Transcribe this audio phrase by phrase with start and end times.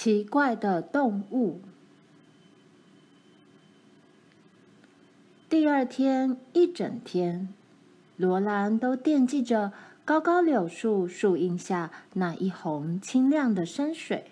[0.00, 1.60] 奇怪的动物。
[5.48, 7.52] 第二天一整天，
[8.16, 9.72] 罗兰都惦记着
[10.04, 14.30] 高高柳树树荫下那一泓清亮的深水。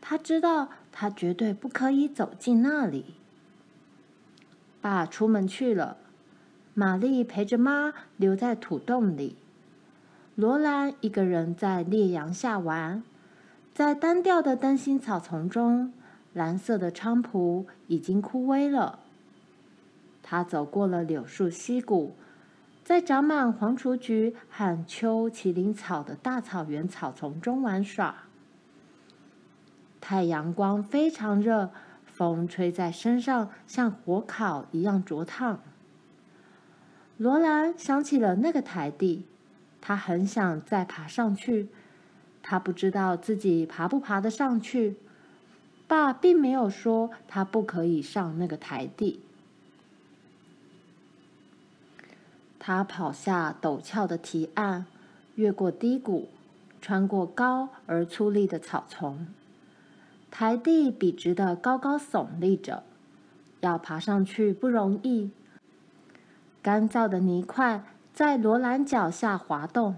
[0.00, 3.04] 他知道，他绝对不可以走进那里。
[4.80, 5.98] 爸出门去了，
[6.72, 9.36] 玛丽陪着妈留在土洞里。
[10.34, 13.02] 罗兰一个人在烈阳下玩，
[13.78, 15.92] 在单调的灯芯草丛中，
[16.32, 18.98] 蓝色的菖蒲已经枯萎了。
[20.20, 22.16] 他走过了柳树溪谷，
[22.82, 28.24] 在长满黄雏菊和秋麒麟草的大草原草丛中玩耍。
[30.00, 31.70] 太阳光非常热，
[32.04, 35.60] 风吹在身上像火烤一样灼烫。
[37.16, 39.26] 罗兰想起了那个台地，
[39.80, 41.68] 他很想再爬上去，
[42.50, 44.96] 他不知道自己爬不爬得上去。
[45.86, 49.20] 爸并没有说他不可以上那个台地。
[52.58, 54.86] 他跑下陡峭的堤岸，
[55.34, 56.30] 越过低谷，
[56.80, 59.26] 穿过高而粗粝的草丛。
[60.30, 62.82] 台地笔直的高高耸立着，
[63.60, 65.30] 要爬上去不容易。
[66.62, 69.96] 干燥的泥块在罗兰脚下滑动，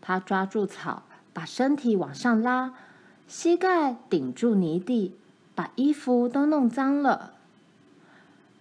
[0.00, 1.02] 他抓住草，
[1.34, 2.72] 把身体往上拉，
[3.26, 5.14] 膝盖顶住泥地，
[5.54, 7.34] 把衣服都弄脏了。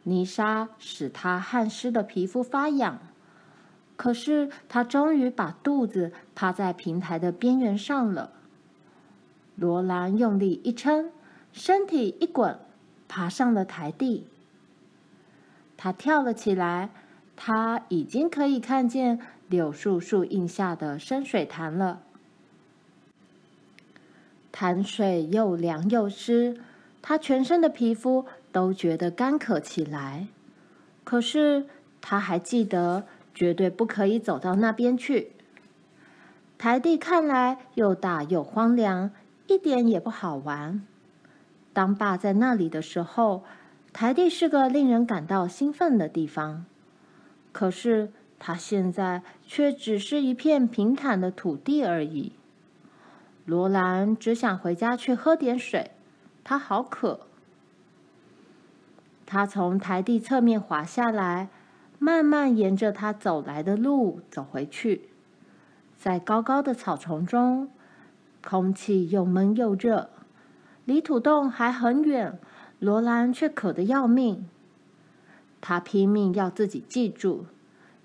[0.03, 2.99] 泥沙使他汗湿的皮肤发痒。
[3.95, 8.31] 可是他终于把肚子趴在平台的边缘上了。
[9.55, 11.11] 罗兰用力一撑，
[11.53, 12.59] 身体一滚，
[13.07, 14.27] 爬上了台地。
[15.77, 16.89] 他跳了起来，
[17.35, 22.01] 他已经可以看见柳树树荫下的深水潭了。
[24.53, 26.55] 潭水又凉又湿，
[27.01, 30.27] 他全身的皮肤都觉得干渴起来。
[31.03, 31.65] 可是
[31.99, 33.03] 他还记得。
[33.35, 35.31] 绝对不可以走到那边去。
[36.59, 39.09] 台地看来又大又荒凉，
[39.47, 40.85] 一点也不好玩。
[41.73, 43.43] 当爸在那里的时候，
[43.91, 46.67] 台地是个令人感到兴奋的地方。
[47.51, 52.33] 可是他现在却只是一片平坦的土地而已。
[53.45, 55.91] 罗兰只想回家去喝点水，
[56.43, 57.27] 他好渴。
[59.25, 61.49] 他从台地侧面滑下来。
[61.99, 65.07] 慢慢沿着他走来的路走回去，
[65.97, 67.69] 在高高的草丛中，
[68.45, 70.09] 空气又闷又热，
[70.83, 72.37] 离土洞还很远。
[72.79, 74.49] 罗兰却渴得要命，
[75.61, 77.45] 他拼命要自己记住，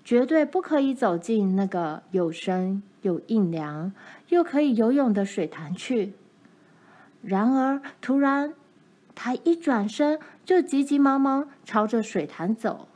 [0.01, 3.93] 绝对不可以走进那个有声又阴凉
[4.29, 6.13] 又可以游泳的水潭去。
[7.21, 8.53] 然而，突然，
[9.13, 12.87] 他一转身就急急忙忙朝着水潭走。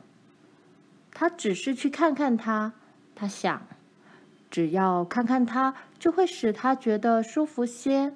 [1.12, 2.72] 他只是去看看他，
[3.14, 3.66] 他想，
[4.50, 8.14] 只要看看他，就会使他觉得舒服些。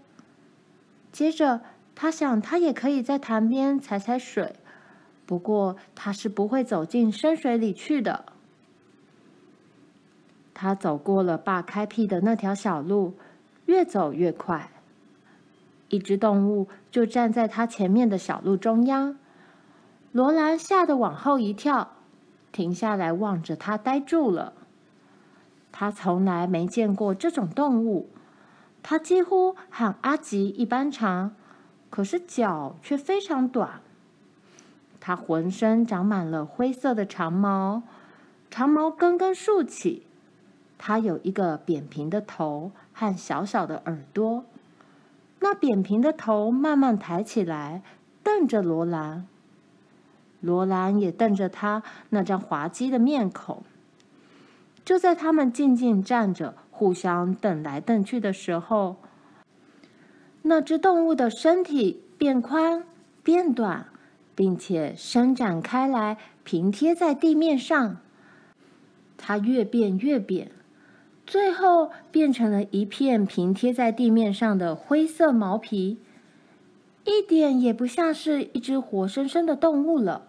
[1.12, 1.60] 接着，
[1.94, 4.56] 他想，他也可以在潭边踩踩水，
[5.26, 8.24] 不过他是不会走进深水里去的。
[10.60, 13.14] 他走过了爸开辟的那条小路，
[13.66, 14.72] 越走越快。
[15.88, 19.16] 一只动物就站在他前面的小路中央，
[20.10, 21.92] 罗兰吓得往后一跳。
[22.50, 24.52] 停下来望着他，呆住了。
[25.70, 28.08] 他从来没见过这种动物，
[28.82, 31.36] 它几乎和阿吉一般长，
[31.88, 33.80] 可是脚却非常短。
[34.98, 37.84] 它浑身长满了灰色的长毛，
[38.50, 40.07] 长毛根根竖起。
[40.78, 44.44] 它有一个扁平的头和小小的耳朵，
[45.40, 47.82] 那扁平的头慢慢抬起来，
[48.22, 49.26] 瞪着罗兰。
[50.40, 53.64] 罗兰也瞪着他那张滑稽的面孔。
[54.84, 58.96] 就在他们静静站着，互相瞪来瞪去的时候，
[60.42, 62.84] 那只动物的身体变宽、
[63.22, 63.86] 变短，
[64.34, 67.96] 并且伸展开来，平贴在地面上。
[69.16, 70.52] 它越变越扁，
[71.28, 75.98] 最后变成了一片平贴在地面上的灰色毛皮，
[77.04, 80.28] 一点也不像是一只活生生的动物了。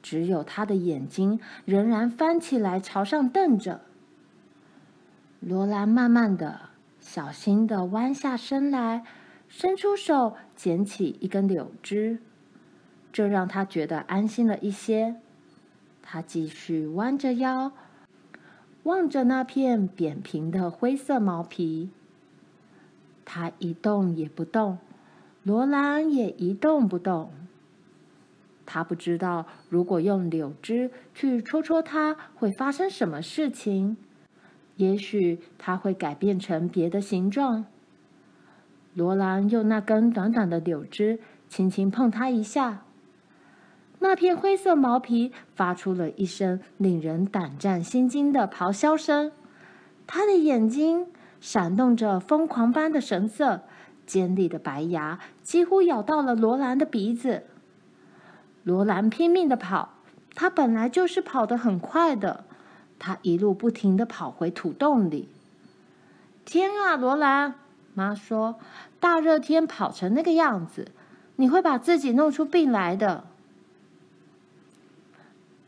[0.00, 3.80] 只有他的眼睛仍然翻起来，朝上瞪着。
[5.40, 6.60] 罗兰慢慢的、
[7.00, 9.02] 小心的弯下身来，
[9.48, 12.20] 伸出手捡起一根柳枝，
[13.12, 15.16] 这让他觉得安心了一些。
[16.00, 17.72] 他继续弯着腰，
[18.88, 21.90] 望着那片扁平的灰色毛皮。
[23.26, 24.78] 他一动也不动，
[25.42, 27.30] 罗兰也一动不动。
[28.64, 33.98] 他不知道，如果用柳枝去戳戳它，会发生什么事情。
[34.76, 37.66] 也许它会改变成别的形状。
[38.94, 41.20] 罗兰用那根短短的柳枝
[41.50, 42.84] 轻轻碰它一下，
[44.00, 49.32] 那片灰色毛皮发出了一声令人胆战心惊的咆哮声。
[50.06, 51.06] 它的眼睛
[51.40, 53.62] 闪动着疯狂般的神色，
[54.06, 57.44] 尖利的白牙几乎咬到了罗兰的鼻子。
[58.62, 59.94] 罗兰拼命的跑，
[60.34, 62.44] 他本来就是跑得很快的。
[62.98, 65.28] 他一路不停的跑回土洞里。
[66.44, 67.54] 天啊，罗兰！
[67.94, 68.58] 妈说
[69.00, 70.88] ：“大热天跑成那个样子，
[71.36, 73.24] 你会把自己弄出病来的。”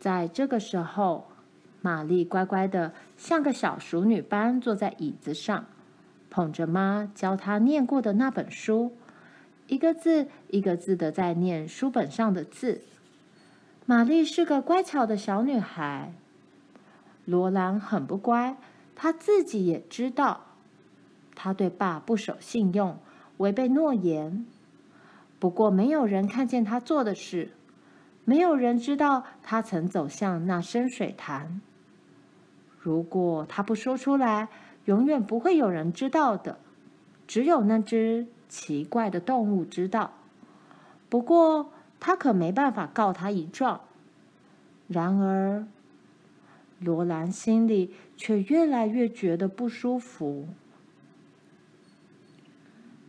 [0.00, 1.28] 在这个时候，
[1.82, 5.66] 玛丽乖乖的像个小淑女般坐在椅子上，
[6.30, 8.96] 捧着妈教她念过的那本书，
[9.66, 12.80] 一个字一个字的在念书本上的字。
[13.84, 16.12] 玛丽是个乖巧的小女孩。
[17.26, 18.56] 罗兰很不乖，
[18.96, 20.46] 他自己也知道，
[21.34, 22.98] 他对爸不守信用，
[23.36, 24.46] 违背诺言。
[25.38, 27.50] 不过，没有人看见他做的事，
[28.30, 31.60] 没有人知道他曾走向那深水潭。
[32.78, 34.46] 如果他不说出来，
[34.84, 36.60] 永远不会有人知道的，
[37.26, 40.12] 只有那只奇怪的动物知道。
[41.08, 43.80] 不过，他可没办法告他一状。
[44.86, 45.66] 然而，
[46.78, 50.46] 罗兰心里却越来越觉得不舒服。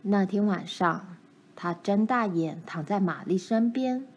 [0.02, 1.16] 那天晚上，
[1.54, 4.08] 他睁大眼躺在玛丽身边，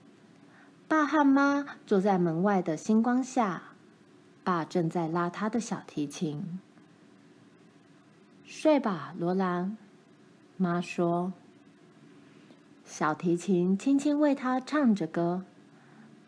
[0.95, 3.63] 爸和妈坐在门外的星光下，
[4.45, 6.57] 爸正在拉他的小提琴。
[8.45, 9.75] 睡吧，罗兰，
[10.55, 11.33] 妈说。
[12.85, 15.43] 小提琴轻轻为他唱着歌，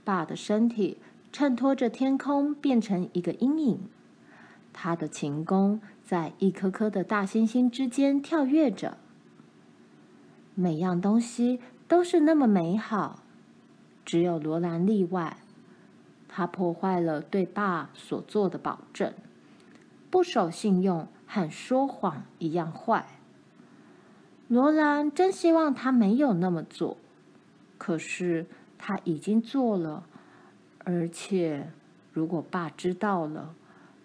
[0.03, 0.97] 爸的身体。
[1.31, 3.87] 衬托着天空，变成一个阴影。
[4.73, 8.97] 他的琴弓在一颗颗的大星星之间跳跃着。
[10.55, 13.23] 每样东西都是那么美好，
[14.07, 15.37] 只有罗兰例外。
[16.29, 19.13] 他破坏了对爸所做的保证，
[20.09, 23.07] 不守信用，和说谎一样坏。
[24.47, 26.95] 罗兰真希望他没有那么做，
[27.77, 28.45] 可是
[28.77, 30.03] 他已经做了。
[30.85, 31.69] 而且，
[32.13, 33.55] 如果爸知道了，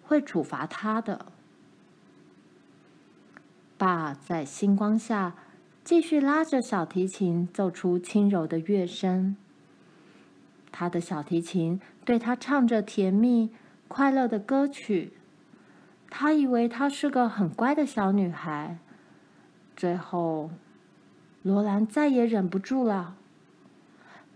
[0.03, 1.27] 会处罚他的。
[3.79, 5.35] 爸在星光下
[5.85, 9.37] 继续拉着小提琴，奏出轻柔的乐声。
[10.73, 13.51] 他的小提琴对他唱着甜蜜、
[13.87, 15.13] 快乐的歌曲。
[16.11, 18.79] 他以为她是个很乖的小女孩。
[19.77, 20.51] 最后，
[21.43, 23.15] 罗兰再也忍不住了，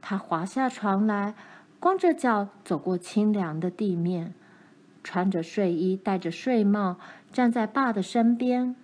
[0.01, 1.35] 他滑下床来。
[1.79, 4.33] 光着脚走过清凉的地面，
[5.05, 6.97] 穿着睡衣，戴着睡帽，
[7.31, 8.75] 站在爸的身边。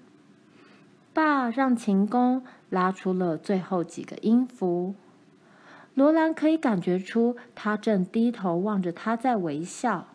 [1.14, 4.94] 爸让琴弓拉出了最后几个音符。
[5.94, 10.08] 罗兰可以感觉出他正低头望着他，在微笑。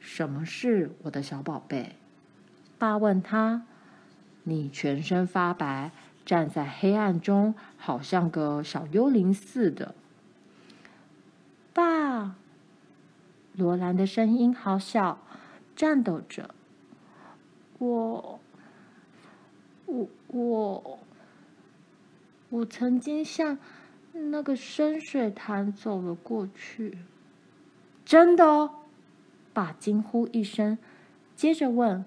[0.00, 1.96] 什么事，我的小宝贝？
[2.78, 3.66] 爸问他。
[4.44, 5.92] 你全身发白，
[6.26, 9.94] 站在黑暗中，好像个小幽灵似的。
[11.72, 12.34] 爸，
[13.54, 15.18] 罗兰的声音好小，
[15.76, 16.52] 颤抖着。
[17.78, 18.40] 我，
[19.86, 20.98] 我，我，
[22.48, 23.58] 我曾经像
[24.12, 26.98] 那个深水潭走了过去。
[28.04, 28.70] 真的哦？
[29.52, 30.78] 爸惊呼一声，
[31.36, 32.04] 接着问：“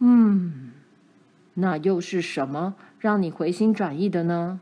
[0.00, 0.72] 嗯，
[1.54, 4.60] 那又是什么让你回心转意的呢？”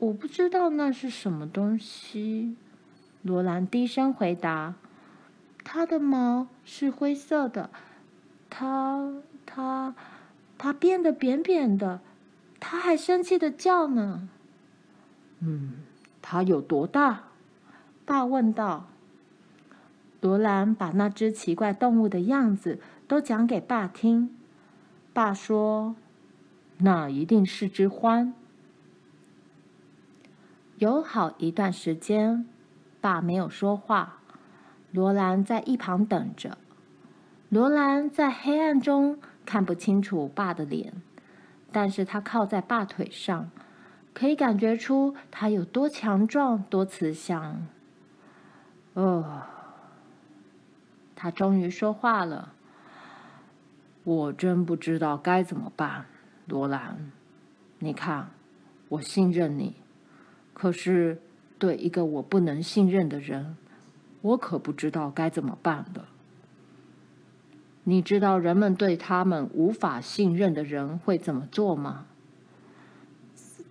[0.00, 2.56] 我不知道那是什么东西，
[3.22, 4.74] 罗兰低声回答。
[5.64, 7.68] 它的毛是灰色的，
[8.48, 9.12] 它、
[9.44, 9.94] 它、
[10.56, 12.00] 它变得扁扁的，
[12.60, 14.28] 它还生气的叫呢。
[15.40, 15.74] 嗯，
[16.20, 17.24] 它有多大？
[18.04, 18.88] 爸问道。
[20.20, 24.36] 罗兰把那只奇怪动物的样子都讲给爸听。
[25.12, 25.94] 爸说
[26.78, 28.32] ：“那一定是只獾。”
[30.78, 32.46] 有好一段时间，
[33.00, 34.18] 爸没有说话。
[34.90, 36.58] 罗兰在一旁等着。
[37.48, 41.00] 罗兰在黑暗中看不清楚爸的脸，
[41.70, 43.50] 但是他靠在爸腿上，
[44.14, 47.66] 可以感觉出他有多强壮、多慈祥。
[48.94, 49.42] 哦，
[51.14, 52.52] 他终于说话了。
[54.04, 56.06] 我真不知道该怎么办，
[56.46, 57.12] 罗兰。
[57.78, 58.30] 你看，
[58.88, 59.76] 我信任你，
[60.54, 61.20] 可是
[61.58, 63.56] 对一个我不能信任的人，
[64.22, 66.08] 我可不知道该怎么办了。
[67.88, 72.04] 你知道人们对他们无法信任的人会怎么做吗？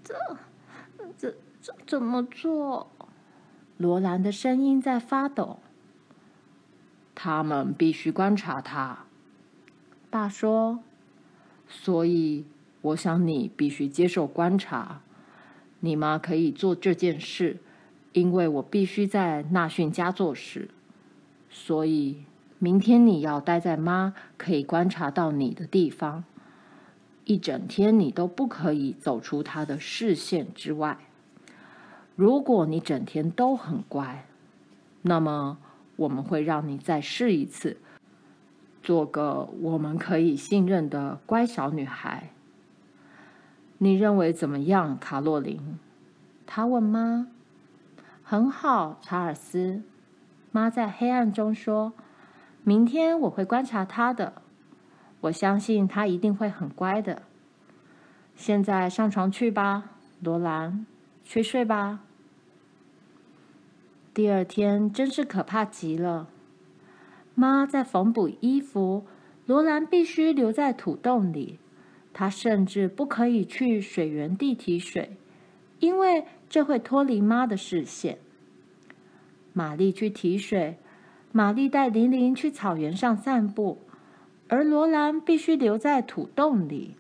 [0.03, 0.15] 这、
[1.15, 2.89] 这、这怎么做？
[3.77, 5.59] 罗兰的声音在发抖。
[7.13, 9.05] 他们必须观察他。
[10.09, 10.79] 爸说
[11.69, 12.47] ：“所以，
[12.81, 15.01] 我想你必须接受观察。
[15.81, 17.57] 你妈可以做这件事，
[18.13, 20.71] 因为我必须在纳逊家做事。
[21.51, 22.24] 所以，
[22.59, 26.23] 明天你要待在妈可以观察到你的地方，
[27.25, 30.97] 一整天你都不可以走出她的视线之外。
[32.15, 34.25] 如果你整天都很乖，
[35.03, 35.59] 那么
[35.97, 37.77] 我们会让你再试一次。”
[38.81, 42.29] 做个我们可以信任的乖小女孩。
[43.79, 45.77] 你认为怎么样，卡洛琳？
[46.45, 47.27] 他问妈。
[48.23, 49.83] 很好，查尔斯。
[50.51, 51.91] 妈在黑暗中说
[52.67, 54.41] ：“明天我会观察他的，
[55.21, 57.21] 我相信他一定会很乖的。”
[58.36, 60.86] 现在上床去吧，罗兰，
[61.24, 62.01] 去睡吧。
[64.13, 66.27] 第二天真是可怕极了。
[67.36, 69.05] 妈在缝补衣服，
[69.45, 71.59] 罗兰必须留在土洞里。
[72.12, 75.15] 她甚至不可以去水源地提水，
[75.79, 78.17] 因为这会脱离妈的视线。
[79.53, 80.77] 玛丽去提水，
[81.38, 83.77] 玛丽带琳琳去草原上散步，
[84.48, 86.96] 而罗兰必须留在土洞里。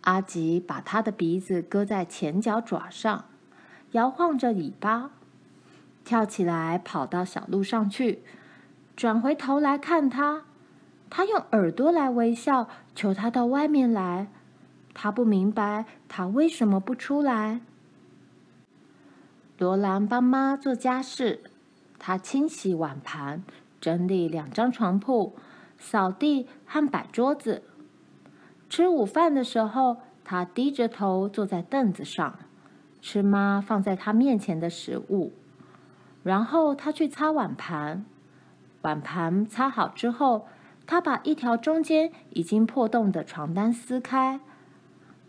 [0.00, 3.26] 阿吉把他的鼻子搁在前脚爪上，
[3.92, 5.12] 摇晃着尾巴。
[6.04, 8.24] 跳起来，跑到小路上去，
[8.96, 10.42] 转回头来看他。
[11.08, 14.26] 他用耳朵来微笑，求他到外面来。
[14.92, 17.60] 他不明白他为什么不出来。
[19.58, 21.44] 罗兰帮妈做家事，
[22.00, 23.44] 他清洗碗盘，
[23.80, 25.36] 整理两张床铺，
[25.78, 27.62] 扫地和摆桌子。
[28.68, 32.38] 吃午饭的时候，他低着头坐在凳子上，
[33.02, 35.32] 吃妈放在他面前的食物。
[36.22, 38.04] 然后他去擦碗盘，
[38.82, 40.46] 碗盘擦好之后，
[40.86, 44.40] 他把一条中间已经破洞的床单撕开。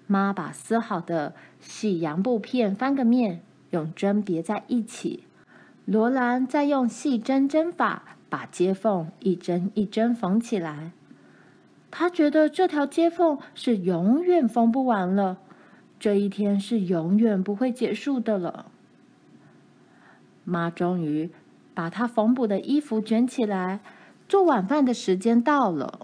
[0.08, 5.26] 妈把撕好的细洋布片翻个面，用针别在一起。
[5.86, 10.92] 罗兰再用细针针法把接缝一针一针缝起来。
[11.90, 15.38] 他觉得这条接缝是永远缝不完了，
[16.00, 18.72] 这一天是永远不会结束的了。
[20.44, 21.30] 妈终于
[21.74, 23.82] 把她缝补的衣服卷起来，
[24.30, 26.00] 做晚饭的时间到了。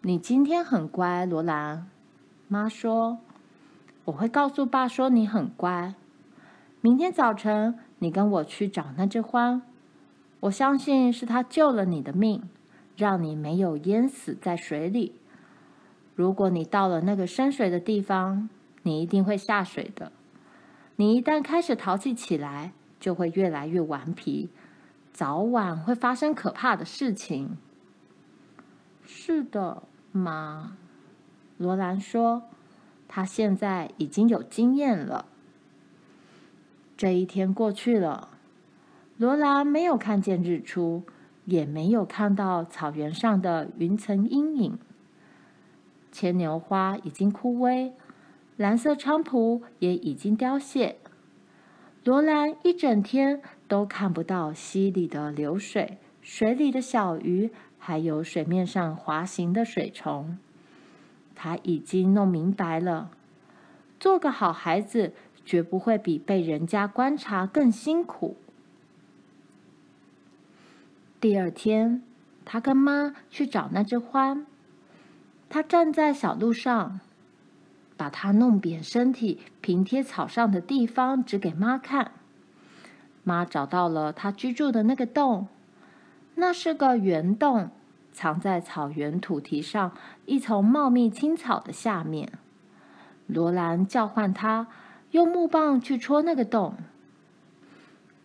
[0.00, 1.86] 你今天很乖，罗兰。
[2.48, 3.18] 妈说
[4.06, 5.94] ：“我会告诉爸说你很乖。
[6.80, 9.60] 明天早晨你跟我去找那只獾，
[10.40, 12.42] 我相信是他救了你的命，
[12.96, 15.14] 让你没有淹死在水里。
[16.16, 18.50] 如果你到了那个深水的地方，
[18.82, 20.10] 你一定会下水的。”
[20.96, 24.50] 你一旦开始淘气起来，就会越来越顽皮，
[25.12, 27.56] 早晚会发生可怕的事情。
[29.04, 30.76] 是的，妈。
[31.56, 32.42] 罗兰说
[33.06, 35.26] ：“他现在已经有经验了。”
[37.02, 38.28] 这一天过去了，
[39.16, 41.02] 罗兰没有看见日出，
[41.46, 44.78] 也没有看到草原上的云层阴影。
[46.12, 47.90] 牵牛花已经枯萎。
[48.56, 50.98] 蓝色菖蒲也已经凋谢，
[52.04, 60.38] 罗兰一整天都看不到溪里的流水、水里的小鱼，还有水面上滑行的水虫。
[61.34, 63.10] 他已经弄明白了，
[63.98, 65.12] 做个好孩子
[65.44, 68.36] 绝不会比被人家观察更辛苦。
[71.20, 72.02] 第二天，
[72.44, 74.44] 他跟妈去找那只獾，
[75.48, 77.00] 他站在小路上。
[77.94, 82.10] 把它弄扁身体，平贴草上的地方指给妈看。
[83.22, 85.46] 妈找到了他居住的那个洞，
[86.34, 87.70] 那是个圆洞，
[88.10, 89.92] 藏在草原土堤上
[90.26, 92.32] 一丛茂密青草的下面。
[93.28, 94.66] 罗兰叫唤他，
[95.12, 96.74] 用木棒去戳那个洞。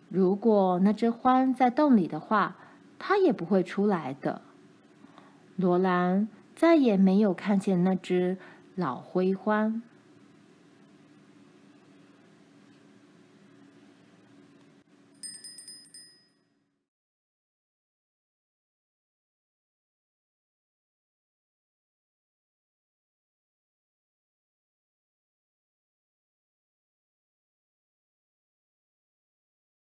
[0.08, 2.56] 如果那只獾在洞里的话，
[2.98, 4.42] 它也不会出来的。
[5.56, 8.36] 罗兰再也没有看见那只。
[8.74, 9.80] 老灰獾。